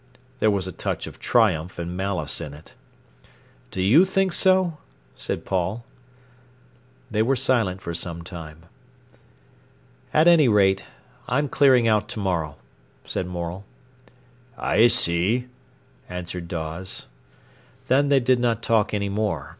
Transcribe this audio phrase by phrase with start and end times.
[0.39, 2.73] There was a touch of triumph and malice in it.
[3.69, 4.79] "Do you think so?"
[5.15, 5.85] said Paul.
[7.11, 8.63] They were silent for some time.
[10.11, 10.85] "At any rate,
[11.27, 12.55] I'm clearing out to morrow,"
[13.05, 13.63] said Morel.
[14.57, 15.45] "I see,"
[16.09, 17.05] answered Dawes.
[17.87, 19.49] Then they did not talk any more.